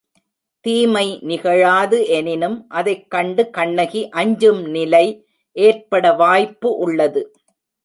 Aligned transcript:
தீமை 0.65 1.19
நிகழாது 1.21 2.07
எனினும் 2.07 2.65
அதைக் 2.69 3.09
கண்டு 3.09 3.49
கண்ணகி 3.49 4.09
அஞ்சும் 4.09 4.63
நிலை 4.69 5.05
ஏற்பட 5.55 6.13
வாய்ப்பு 6.13 6.75
உள்ளது. 6.77 7.23